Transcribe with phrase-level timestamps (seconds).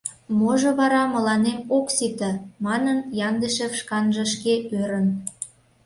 [0.39, 2.31] Можо вара мыланем ок сите?»—
[2.65, 5.07] манын, Яндышев шканже шке ӧрын.